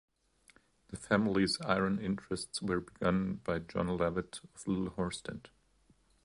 [0.87, 5.49] The family's iron interests were begun by John Levett of Little Horsted.